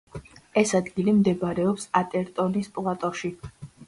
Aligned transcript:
ეს 0.59 0.71
ადგილი 0.77 1.13
მდებარეობს 1.17 1.85
ატერტონის 1.99 2.71
პლატოში. 2.79 3.31